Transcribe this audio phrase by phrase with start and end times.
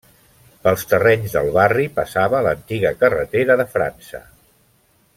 [0.63, 4.27] Pels terrenys del barri passava l'antiga carretera de França.